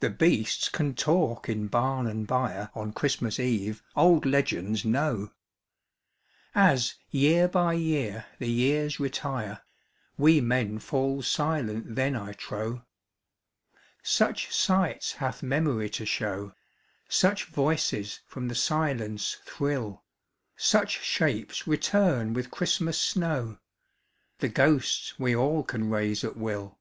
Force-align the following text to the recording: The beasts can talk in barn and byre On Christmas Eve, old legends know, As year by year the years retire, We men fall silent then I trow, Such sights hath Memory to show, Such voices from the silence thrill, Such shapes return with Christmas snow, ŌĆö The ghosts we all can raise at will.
The 0.00 0.10
beasts 0.10 0.68
can 0.68 0.94
talk 0.94 1.48
in 1.48 1.68
barn 1.68 2.06
and 2.06 2.26
byre 2.26 2.68
On 2.74 2.92
Christmas 2.92 3.40
Eve, 3.40 3.82
old 3.96 4.26
legends 4.26 4.84
know, 4.84 5.32
As 6.54 6.96
year 7.08 7.48
by 7.48 7.72
year 7.72 8.26
the 8.38 8.50
years 8.50 9.00
retire, 9.00 9.62
We 10.18 10.42
men 10.42 10.78
fall 10.80 11.22
silent 11.22 11.94
then 11.94 12.14
I 12.14 12.34
trow, 12.34 12.84
Such 14.02 14.54
sights 14.54 15.12
hath 15.12 15.42
Memory 15.42 15.88
to 15.88 16.04
show, 16.04 16.52
Such 17.08 17.44
voices 17.44 18.20
from 18.26 18.48
the 18.48 18.54
silence 18.54 19.38
thrill, 19.46 20.04
Such 20.58 21.02
shapes 21.02 21.66
return 21.66 22.34
with 22.34 22.50
Christmas 22.50 23.00
snow, 23.00 23.56
ŌĆö 23.56 24.40
The 24.40 24.48
ghosts 24.48 25.18
we 25.18 25.34
all 25.34 25.62
can 25.62 25.88
raise 25.88 26.22
at 26.22 26.36
will. 26.36 26.78